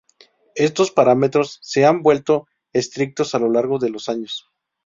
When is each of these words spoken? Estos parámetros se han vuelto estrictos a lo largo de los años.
Estos 0.55 0.89
parámetros 0.89 1.59
se 1.61 1.85
han 1.85 2.01
vuelto 2.01 2.47
estrictos 2.73 3.35
a 3.35 3.37
lo 3.37 3.51
largo 3.51 3.77
de 3.77 3.91
los 3.91 4.09
años. 4.09 4.47